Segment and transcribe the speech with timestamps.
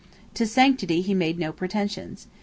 [0.33, 2.25] To sanctity he made no pretensions.